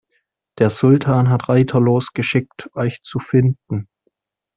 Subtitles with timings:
[0.57, 3.87] Der Sultan hat Reiter losgeschickt, euch zu finden.